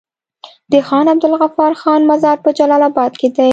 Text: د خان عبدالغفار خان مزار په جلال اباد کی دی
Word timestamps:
د 0.71 0.73
خان 0.87 1.05
عبدالغفار 1.13 1.73
خان 1.81 2.01
مزار 2.11 2.37
په 2.45 2.49
جلال 2.57 2.81
اباد 2.89 3.13
کی 3.19 3.27
دی 3.35 3.49